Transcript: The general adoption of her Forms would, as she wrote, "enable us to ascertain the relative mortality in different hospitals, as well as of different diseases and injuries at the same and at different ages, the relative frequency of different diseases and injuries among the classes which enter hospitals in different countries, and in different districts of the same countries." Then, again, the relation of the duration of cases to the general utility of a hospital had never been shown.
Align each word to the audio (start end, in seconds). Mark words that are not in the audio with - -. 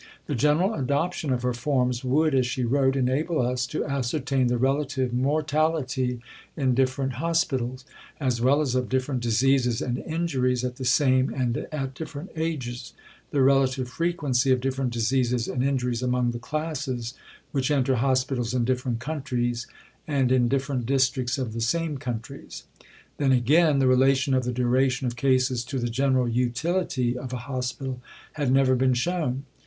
The 0.25 0.33
general 0.33 0.73
adoption 0.73 1.31
of 1.31 1.43
her 1.43 1.53
Forms 1.53 2.03
would, 2.03 2.33
as 2.33 2.47
she 2.47 2.63
wrote, 2.63 2.95
"enable 2.95 3.39
us 3.39 3.67
to 3.67 3.85
ascertain 3.85 4.47
the 4.47 4.57
relative 4.57 5.13
mortality 5.13 6.19
in 6.57 6.73
different 6.73 7.13
hospitals, 7.21 7.85
as 8.19 8.41
well 8.41 8.61
as 8.61 8.73
of 8.73 8.89
different 8.89 9.21
diseases 9.21 9.79
and 9.79 9.99
injuries 9.99 10.63
at 10.63 10.77
the 10.77 10.85
same 10.85 11.31
and 11.31 11.67
at 11.71 11.93
different 11.93 12.31
ages, 12.35 12.93
the 13.29 13.43
relative 13.43 13.89
frequency 13.89 14.51
of 14.51 14.59
different 14.59 14.91
diseases 14.91 15.47
and 15.47 15.63
injuries 15.63 16.01
among 16.01 16.31
the 16.31 16.39
classes 16.39 17.13
which 17.51 17.69
enter 17.69 17.97
hospitals 17.97 18.55
in 18.55 18.65
different 18.65 18.97
countries, 18.97 19.67
and 20.07 20.31
in 20.31 20.47
different 20.47 20.87
districts 20.87 21.37
of 21.37 21.53
the 21.53 21.61
same 21.61 21.99
countries." 21.99 22.63
Then, 23.17 23.31
again, 23.31 23.77
the 23.77 23.85
relation 23.85 24.33
of 24.33 24.45
the 24.45 24.51
duration 24.51 25.05
of 25.05 25.15
cases 25.15 25.63
to 25.65 25.77
the 25.77 25.91
general 25.91 26.27
utility 26.27 27.15
of 27.15 27.31
a 27.33 27.37
hospital 27.45 28.01
had 28.33 28.51
never 28.51 28.73
been 28.75 28.95
shown. 28.95 29.43